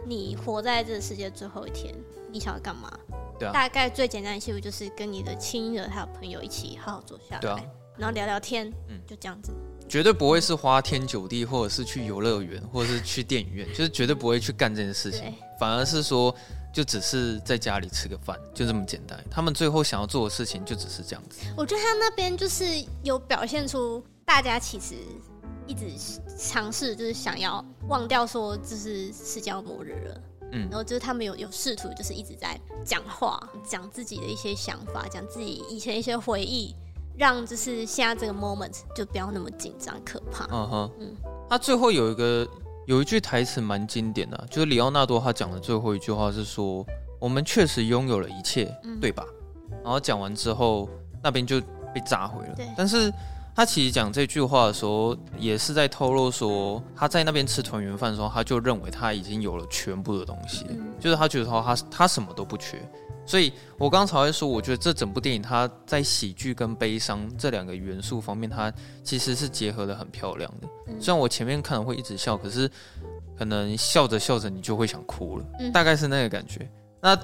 [0.08, 1.94] 你活在这个世界最后一天，
[2.32, 2.92] 你想要干嘛？
[3.38, 3.52] 对啊。
[3.52, 7.60] 大概最简单的幸福就是跟你的亲人还有朋友一起好好坐下来，对啊，
[8.00, 9.52] 然后聊聊天，嗯，就这样子。
[9.90, 15.34] 绝对不会是花天酒地，或者是去游乐园，或者是去电影院，就是绝对不会去干这件事情。
[15.60, 16.34] 反而是说，
[16.72, 19.20] 就只是在家里吃个饭，就这么简单。
[19.32, 21.42] 他们最后想要做的事情，就只是这样子。
[21.58, 22.64] 我觉得他那边就是
[23.04, 24.94] 有表现出，大家其实
[25.66, 25.86] 一直
[26.38, 30.22] 尝试，就是想要忘掉说，就是世界末日了。
[30.52, 36.76] 嗯，然后就是他们有有试图，就是一直在讲话，讲自己的一些想法，讲自己以前一些回忆。
[37.20, 40.46] 让就是现在这个 moment 就不要那么紧张可怕。
[40.46, 41.16] 嗯哼，嗯，
[41.50, 42.48] 他最后有一个
[42.88, 46.86] 有一句台词蛮经典的，就是里奥纳多他讲的最后一句话是说
[47.20, 49.26] ：“我们确实拥有了一切，嗯、对吧？”
[49.84, 50.88] 然后讲完之后，
[51.22, 51.60] 那边就
[51.94, 52.56] 被炸毁了。
[52.56, 52.66] 对。
[52.78, 53.14] 但是
[53.54, 62.82] 他其实讲这句话的时候，也是在透露说他在那边吃团圆饭的时候，他就认为他已经有了全部的东西，嗯、就是他觉得说他他什么都不缺。
[63.30, 70.68] 所以，我刚才会说，我觉得这整部电影它在喜剧跟悲伤这两个元素方面，它其实是结合的很漂亮的。
[71.00, 72.68] 虽然我前面看了会一直笑，可是
[73.38, 76.68] 可能笑着笑着你就会想哭了，大概是那个感觉。
[77.00, 77.16] 那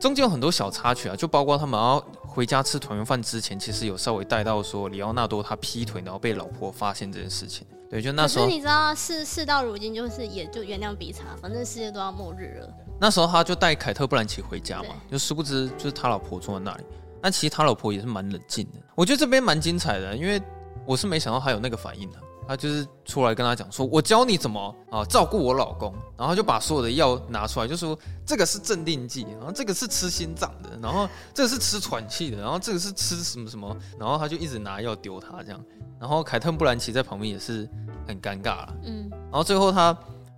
[0.00, 7.64] 中间有很多小插曲啊，就包括他们要回家吃团圆饭之前，其实有稍微带到说里奥纳多他劈腿，然后被老婆发现这件事情。
[7.88, 8.44] 对，就那时候。
[8.44, 12.74] 可是你知道，事事到如今就是也就原谅彼此，反正世界都要末日了。
[13.04, 16.84] 那时候他就带凯特·布兰奇回家嘛，就殊不知就是他老婆坐在那里。
[17.20, 18.78] 那其实他老婆也是蛮冷静的。
[18.94, 20.40] 我觉得这边蛮精彩的，因为
[20.86, 22.16] 我是没想到他有那个反应的。
[22.48, 35.62] 他就是出来跟他讲说：“我教你怎么啊照顾我老公。”然后就把所有的药拿出来，就说：“这个是镇定剂，然后这个是吃心脏的，然后这个是吃喘气的，然后这个是吃什么什么。”然后他就一直拿药丢他这样。
[36.00, 37.68] 然后凯特·布兰奇在旁边也是
[38.08, 38.74] 很尴尬了。
[38.84, 39.10] 嗯。
[39.10, 39.94] 然后最后他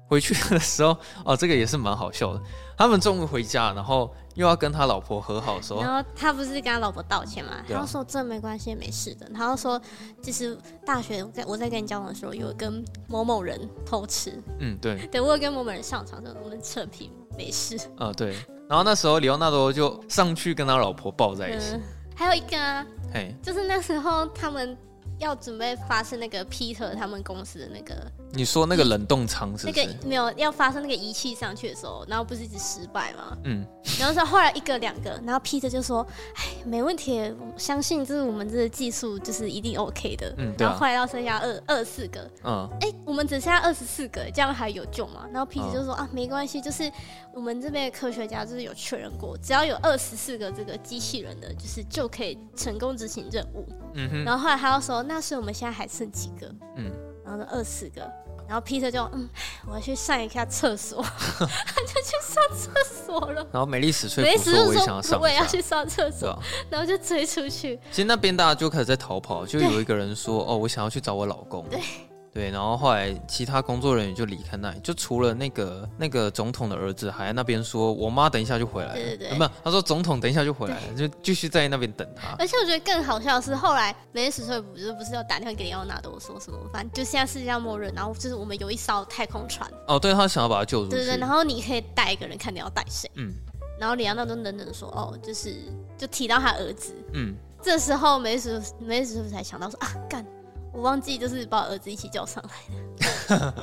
[0.08, 2.40] 回去的时候，哦，这个也是蛮好笑的。
[2.76, 4.14] 他们终于回家，然后。
[4.36, 7.52] 又要跟他老婆和好说，然后他不是跟他老婆道歉嘛？
[7.66, 9.26] 然后说这没关系，没事的。
[9.32, 9.80] 然后说，
[10.20, 14.38] 其实大学在我在跟你交往的时候，有跟某某人偷吃。
[14.60, 15.06] 嗯，对。
[15.06, 17.78] 对，我有跟某某人上床，说我们扯皮，没事。
[17.96, 18.36] 啊、呃，对。
[18.68, 21.70] 然后那时候里奥纳多就上去跟他老婆抱在一起。
[21.72, 21.82] 嗯、
[22.14, 24.76] 还有一个啊，嘿，就是那时候他们。
[25.18, 27.94] 要准备发射那个 Peter 他们公司的那个，
[28.36, 29.66] 你说那个冷冻舱是？
[29.66, 33.36] 那个没有要发射那个仪器上去的时候，然后不是一直失败吗？
[33.44, 33.66] 嗯，
[33.98, 45.26] 然后说后来一个两个，然后 Peter 就说：“哎，没问题，我相信就是我们这个技术就是一定 OK 的。”嗯，然后后来到剩下二二十四个，嗯，哎，我们只剩下二十四个，这样还有救吗？
[45.32, 46.92] 然后 Peter 就说：“啊，没关系，就是
[47.32, 54.96] 我们这边的科学家就是有确认过，只要有二十四个这个机器人的，就是就可以成功执行任务。”嗯哼，然后后来他又说。
[55.06, 56.52] 那是我们现在还剩几个？
[56.74, 56.90] 嗯，
[57.24, 58.10] 然后呢，二十个。
[58.48, 59.28] 然后 Peter 就嗯，
[59.66, 63.46] 我要去上一下厕所， 他就去上厕所了。
[63.52, 66.28] 然后美丽史翠普说：“我也想要上，我也要去上厕所。
[66.30, 66.38] 啊”
[66.70, 67.78] 然后就追出去。
[67.90, 71.80] 其实那边大家就开始在逃跑，就有一个人说：“哦，我想要去找我老公。”对。
[72.36, 82.36] 对，然后后来其他工作人员就离开那里，就除了那个那个总统的儿子还在那边说：“我妈等一下就回来。”对对对，没有，他说总统等一下就回来，就继续在那边等他。
[82.38, 89.66] 而且我觉得更好笑的是，后来梅丽史翠普就不是要打电话给里奥纳多说什么，反正就现在世界上末日，然后就是我们有一艘太空船。
[89.86, 90.96] 哦，对，他想要把他救出去。
[90.96, 93.10] 对对，然后你可以带一个人，看你要带谁。
[93.14, 93.32] 嗯。
[93.80, 95.56] 然后李奥纳多冷冷说：“哦，就是
[95.96, 97.34] 就提到他儿子。”嗯。
[97.62, 100.22] 这时候梅丽史梅丽史翠普才想到说：“啊，干。”
[100.76, 103.54] 我忘记，就是把我儿子一起叫上来的。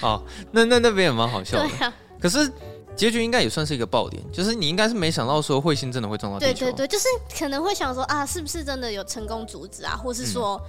[0.00, 1.68] 好， 那那那边也蛮好笑的。
[1.68, 1.92] 对啊。
[2.20, 2.48] 可是
[2.94, 6.66] 结局应该也算是一个爆点，就是你应该是没想到说彗星真的会撞到地球。
[6.66, 10.60] 对对对，就是可能会想说啊，是不是真的有成功阻止啊，或是说、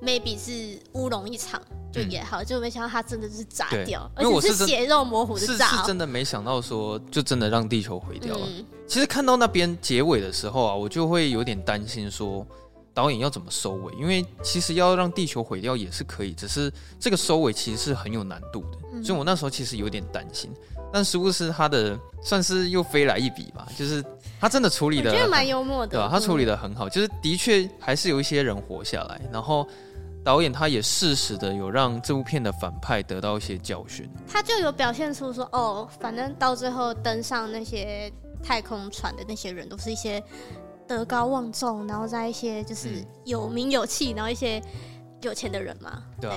[0.00, 1.60] 嗯、maybe 是乌龙一场
[1.92, 5.66] 就也好，嗯、就没想到它真的是炸掉，而且是血肉模糊的炸。
[5.66, 8.46] 是是真的没想到说就真的让地球毁掉了。
[8.48, 12.46] 嗯、其实看到那边结尾的时候啊，我就会有点担心说。
[12.92, 13.92] 导演要怎么收尾？
[13.94, 18.78] 因为其实要让地球毁掉也是可以，只是这个收尾其实是很有难度的。
[18.92, 20.52] 嗯、所以我那时候其实有点担心，
[20.92, 23.66] 但是不是他的算是又飞来一笔吧？
[23.76, 24.04] 就是
[24.40, 26.08] 他真的处理的，我觉得蛮幽默的，对吧？
[26.10, 29.66] 他处理的很好，就是的确还是有一些人活下来，然后
[30.24, 34.10] 导演他也适时的有让这部片的反派得到一些教训。
[34.28, 40.22] 他就有表现出说，哦，反正到最后登上那些太空船的那些人都是一些。
[40.90, 44.60] 德高望重，然后在一些就是有名有气，嗯、然后一些
[45.22, 46.28] 有钱的人嘛，对。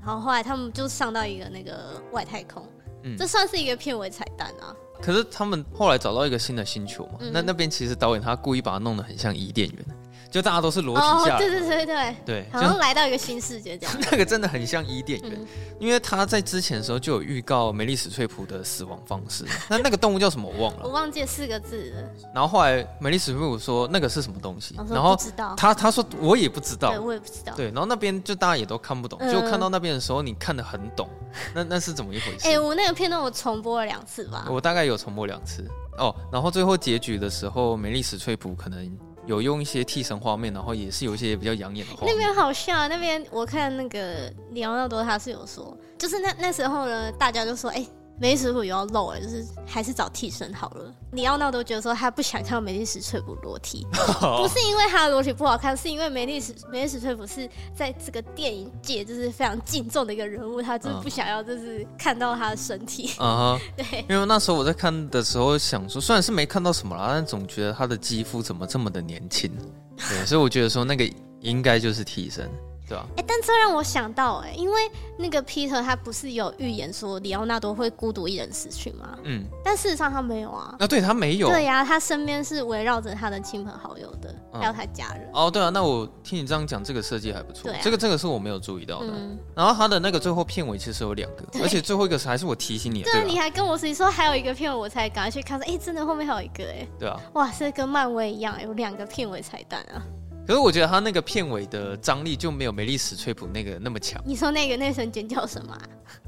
[0.00, 2.66] 然后后来他们就上到一个那个外太空，
[3.02, 4.74] 嗯，这算是一个片尾彩蛋啊。
[5.02, 9.84] 可是他们后来找到一个新的星球嘛，嗯、那那边其实导演他故意把它弄得很像伊甸园。
[10.30, 13.96] 就大家都是裸体下来，对对对对对，好像来到一个新世界这样。
[14.10, 15.46] 那个真的很像伊甸园，
[15.78, 19.44] 因为他在之前的时候就有预告梅丽史翠普的死亡方式。
[19.68, 20.48] 那那个动物叫什么？
[20.48, 22.02] 我忘了，我忘记四个字了。
[22.34, 25.16] 然后后来梅丽史翠普说那个是什么东西，然后
[25.56, 27.54] 他他说我也不知道，对，我也不知道。
[27.54, 31.08] 对，然后那边就大家也都看不懂，就看到那边的时候你看得很懂，
[31.54, 32.48] 那那是怎么一回事？
[32.48, 36.14] 哎，我那个片段我重播了两次吧，我大概有重播两次哦。
[36.30, 39.07] 然后最后结局的时候，梅丽史翠普可能。
[39.28, 42.14] 有用一些替身画面，然后也是有一些比较养眼的画面。
[42.14, 42.88] 那边好笑啊！
[42.88, 47.86] 那边我看那个里奥纳多他是有说，就是那那时候呢，大家就说，哎、
[48.20, 50.92] 梅丽史翠普也要露哎，就是还是找替身好了。
[51.12, 63.12] 里奥纳都觉得说他不想看到梅丽史翠普裸体， 不是因为他的裸体不好看，是因为梅丽史梅丽史翠普是在这个电影界就是非常敬重的一个人物，他就是不想要就是看到他的身体。
[63.18, 64.04] 啊哈， 对。
[64.08, 69.50] 因为那时候我在看的时候想说，虽然是没看到什么啦，但总觉得他的肌肤怎么这么的年轻。
[69.96, 71.08] 对，所以我觉得说那个
[71.40, 72.50] 应该就是替身。
[72.88, 79.18] 对啊，哎，但这让我想到，哎，因为那个 Peter 他不是有预言说里奥纳多会孤独一人死去吗？
[79.24, 80.74] 嗯，但事实上他没有啊。
[80.78, 81.48] 啊，对他没有。
[81.48, 85.28] 对呀，他身边是围绕着他的亲朋好友的，还有他家人。
[85.34, 87.70] 哦，对啊，那我听你这样讲，这个设计还不错。
[87.70, 89.12] 对，这个这个是我没有注意到的。
[89.54, 93.10] 然后他的那个最后片尾其实有两个，而且最后一个是还是我提醒你的。
[93.12, 96.88] 对，你还跟我说说还有一个片尾，我才赶快去看说，哎，真的后面还有一个，哎。
[96.98, 97.20] 对啊。
[97.34, 100.02] 哇，这跟漫威一样，有两个片尾彩蛋啊。
[100.48, 104.18] 可是我觉得他那个片尾的张力就没有梅丽史翠普那个那么强。
[104.24, 105.76] 你说那个那声尖叫什么？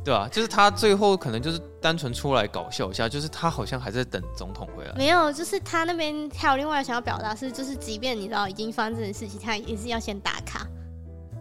[0.05, 4.93] 对啊，就是他最后可能就是单纯出来搞笑一下，就是他好像还在等总统回来。
[4.95, 10.67] 没有，就是他那边还有另外想要表达是，就是即便你知道已经发生这件事情，他也是要先打卡。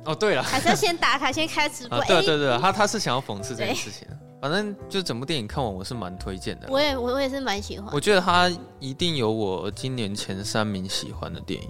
[0.06, 1.98] 哦，对了，还是要先打卡，先开直 播。
[1.98, 4.08] 啊、对对对，他他是想要讽刺这件事情。
[4.42, 6.68] 反正就整部电影看完，我是蛮推荐的。
[6.70, 7.90] 我也我我也是蛮喜欢。
[7.92, 11.70] 我觉得他一定有我今年前三名喜欢的电影。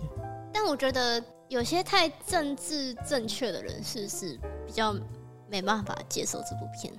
[0.62, 4.94] 但我觉得有些太政治正确的人士是比较
[5.50, 6.94] 没办法接受这部片。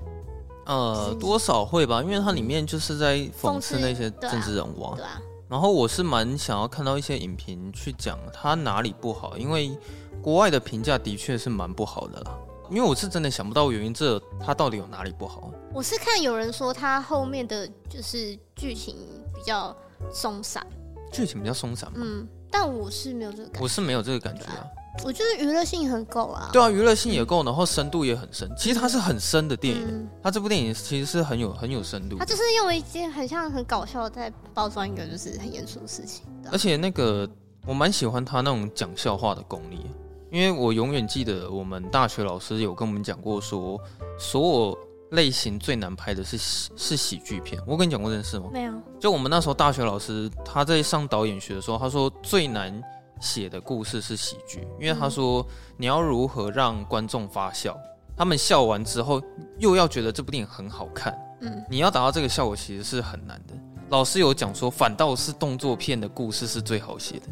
[0.64, 4.94] 呃，多少会吧，因为它里面就是在讽刺那些政治人物啊。
[4.96, 5.20] 对啊。
[5.46, 9.76] 然后我是蛮想要看到一些影评去讲它哪里不好，因为
[10.22, 12.38] 国外的评价的确是蛮不好的啦。
[12.70, 15.52] 因为我是真的想不到原因，这它到底有哪里不好？
[15.74, 18.96] 我是看有人说它后面的就是剧情
[19.34, 19.76] 比较
[20.10, 20.66] 松散，
[21.12, 21.92] 剧情比较松散。
[21.94, 24.66] 嗯，但我是没有这个感觉，我是没有这个感觉啊。
[25.04, 26.50] 我觉得娱乐性很够啊。
[26.52, 28.50] 对啊，娱乐性也够，然后深度也很深。
[28.58, 32.16] 其实它是很深的电影，嗯、它这部电影其实是很有很有深度。
[32.18, 36.24] 它就是用一件很像很搞笑在包装一个就是很严肃的事情。
[36.50, 37.28] 而且那个
[37.66, 39.86] 我蛮喜欢他那种讲笑话的功力。
[40.32, 43.76] 因为我永远记得我们大学老师有跟我们讲过，说
[44.16, 44.78] 所有
[45.10, 47.60] 类型最难拍的是喜是喜剧片。
[47.66, 48.48] 我跟你讲过这件事吗？
[48.52, 48.72] 没有。
[48.98, 52.82] 就我们那时候大学老师他在上导演学的时候，他说最难
[53.20, 55.46] 写的故事是喜剧，因为他说
[55.76, 57.76] 你要如何让观众发笑，
[58.16, 59.22] 他们笑完之后
[59.58, 63.54] 又要觉得这部电影很好看，嗯，你要达到这个效果其实是很难的。
[63.88, 67.26] 老师有讲说，反倒是动作片的故事是最好写的，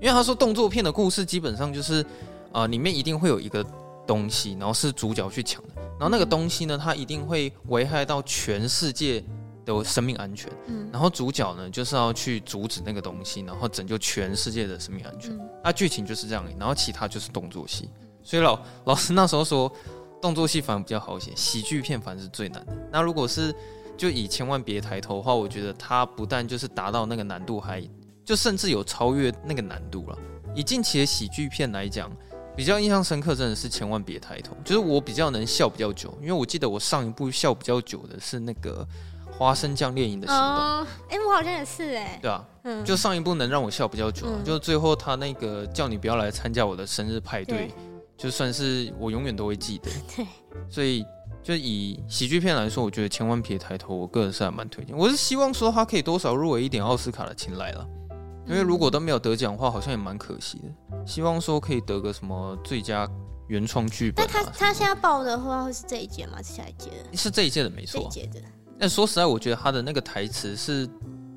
[0.00, 2.04] 因为他说动作片的故事基本上就是。
[2.52, 3.64] 啊、呃，里面一定会有一个
[4.06, 9.22] 东西，然后是主角去抢的，然后那个东西呢，它一定会危害到全世界
[9.64, 10.50] 的生命安全。
[10.66, 15.36] 嗯，然后主角呢，就是要去阻止那个东西，然后拯救全世界的生命安全。
[15.62, 17.88] 那、嗯、剧情就是这样，然后其他就是动作戏。
[18.22, 19.70] 所以老老师那时候说，
[20.20, 22.76] 动作戏反而比较好写，喜剧片反而是最难的。
[22.90, 23.54] 那如果是
[23.96, 27.88] 就以千万别抬头的话，我觉得它不但就是达到那个难度还，还
[28.24, 30.18] 就甚至有超越那个难度了。
[30.54, 32.10] 以近期的喜剧片来讲。
[32.60, 34.54] 比较印象深刻，真的是千万别抬头。
[34.62, 38.86] 就是我比较能笑比较久，因为我记得我上一部笑比较久的是那个
[39.32, 40.64] 《花生酱猎鹰的行动》。
[41.08, 42.18] 哎、欸，我好像也是哎、欸。
[42.20, 47.70] 对啊，嗯，就上一部能让我笑比较久，嗯、就最后他那个叫你不要来参加我的生日派对，对
[48.18, 49.90] 就算是我永远都会记得。
[50.14, 50.26] 对，
[50.68, 51.02] 所以
[51.42, 54.94] 就以喜剧片来说，我觉得千万别抬头，我个人是还蛮推荐。
[54.94, 57.88] 我是希望说他可以多少入围一点奥斯卡的青睐了。
[58.46, 61.06] 因为如果都没有得奖的话，好像也蛮可惜的。
[61.06, 63.08] 希望说可以得个什么最佳
[63.48, 64.28] 原创剧本、啊。
[64.32, 66.42] 但他他现在报的话会是这一届吗？
[66.42, 67.16] 是下一届的？
[67.16, 68.00] 是这一届的，没错。
[68.00, 68.40] 这一届的。
[68.78, 70.88] 但说实在，我觉得他的那个台词是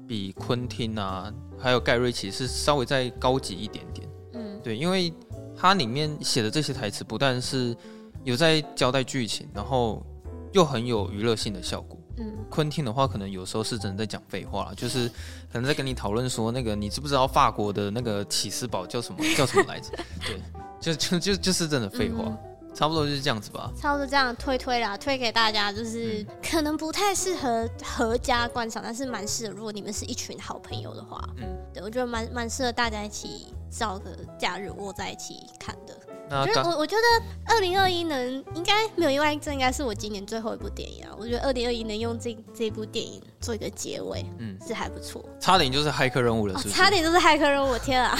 [0.07, 4.09] 比昆汀啊，还有盖瑞奇是稍微再高级一点点。
[4.33, 5.13] 嗯，对，因为
[5.55, 7.75] 他里面写的这些台词不但是
[8.23, 10.05] 有在交代剧情，然后
[10.51, 11.99] 又很有娱乐性的效果。
[12.17, 15.07] 嗯，昆汀的话可能有时候是真的在讲废话，就是
[15.51, 19.89] 可能在跟你讨论说那个你知不知道法国的那个起司堡叫什么 叫什么来着？
[20.25, 20.39] 对，
[20.79, 22.37] 就就就就是真的废话，嗯、
[22.75, 23.71] 差不多就是这样子吧。
[23.75, 35.97] 差不多这样推推啦，推给大家，就是、嗯、可能不太适合合家观赏，但是蛮适合如果你们是一群好朋友的话，嗯，对我觉得蛮蛮适合大家一起找个假日窝在一起看的。
[36.41, 41.11] 我觉得我我觉得二零二一能应该没有意外，这应该是我今年最后一部电影啊！
[41.17, 45.23] 我觉得二零二一能用这这部电影做一个结尾，嗯，是还不错。
[45.39, 46.75] 差点就是骇客任务了，是不是？
[46.75, 48.17] 差点就是骇客任务，天啊！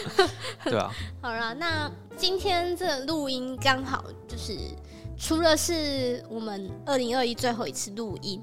[0.64, 0.90] 对啊。
[1.22, 4.56] 好了，那今天这录音刚好就是
[5.16, 8.40] 除了是我们二零二一最后一次录音，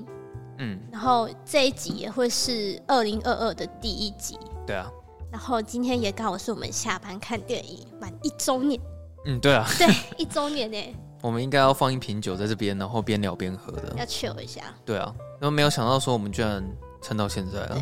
[0.59, 4.89] 嗯，然后这一集也会是二零二二的第一集，对啊。
[5.31, 8.77] 然后今天也刚好是我们下班看电影满一周年。
[9.25, 14.61] 嗯，对啊，对，一周年呢， 我们应该要放一瓶酒在这边，然后边聊边喝的，要 chill 一下。
[14.85, 16.63] 对啊，然后没有想到说我们居然
[17.01, 17.81] 撑到现在了，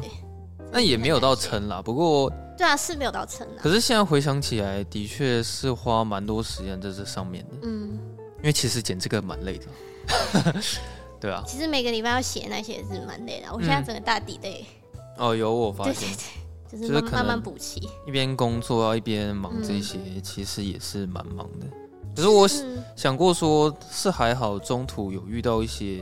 [0.71, 3.61] 那也没有到撑啦，不过对啊，是没有到撑啦。
[3.61, 7.97] 可是现在回想起来，的确是花蛮多时间在这上面的，嗯，
[8.39, 9.65] 因为其实剪这个蛮累的，
[11.21, 14.65] 对啊，其实每个礼拜要写那些也是蛮累的，我现在整个大底累。
[15.17, 15.93] 哦，有我发现。
[15.95, 21.65] 对对对就是慢慢补齐，一边工作要一边忙这些，嗯、其实也是蛮忙的。
[22.15, 22.47] 可是我
[22.95, 26.01] 想过说，是还好中途有遇到一些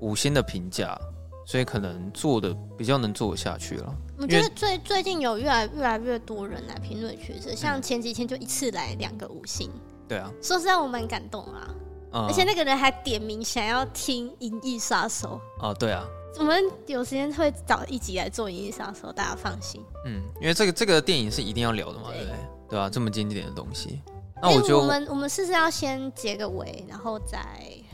[0.00, 0.98] 五星的评价，
[1.46, 3.94] 所以可能做的比较能做得下去了。
[4.18, 9.70] 我觉得最最近有越来越来越多人来评论区，是像前几天就一次来两个五星。
[10.08, 11.68] 对啊，说实在我蛮感动啊，
[12.12, 15.40] 嗯、而且那个人还点名想要听《银翼杀手》。
[15.66, 16.04] 哦，对啊。
[16.38, 19.82] 我们有时间会找一集来做《银翼杀手》，大家放心。
[20.06, 22.38] 嗯，因为这个这个电影是一定要聊的嘛，对，对不对？
[22.70, 24.00] 对啊，这么经典的东西。
[24.40, 27.38] 那我就我们我们是不是要先结个尾，然后再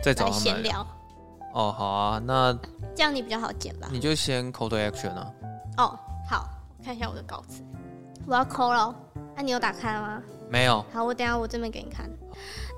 [0.03, 0.87] 再找他闲聊？
[1.55, 2.57] 哦，好啊，那
[2.95, 3.89] 这样你比较好剪吧？
[3.91, 5.33] 你就先 call to action 啊。
[5.79, 7.65] 哦，好，我看一下我的稿子，
[8.27, 8.95] 我要 call 了。
[9.35, 10.23] 那、啊、你有打开了吗？
[10.49, 10.85] 没有。
[10.93, 12.11] 好，我等下我这边给你看。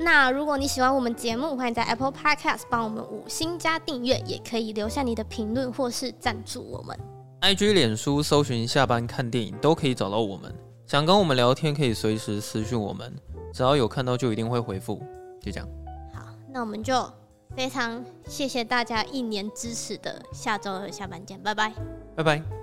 [0.01, 6.99] 那如果你喜欢我们节目，欢迎在 Apple Podcast 帮我们五星加订阅，也可以留下你的评论或是赞助我们。
[7.41, 10.55] IG、脸书搜寻下班看电影都可以找到我们。
[10.87, 13.15] 想跟我们聊天，可以随时私讯我们，
[13.53, 15.03] 只要有看到就一定会回复。
[15.41, 15.69] 就这样。
[16.15, 17.09] 好，那我们就
[17.55, 21.73] 非常谢谢大家一年支持的下周二下班见，拜拜，
[22.17, 22.58] 拜拜。